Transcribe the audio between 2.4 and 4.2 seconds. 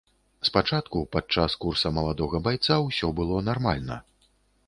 байца, усё было нармальна.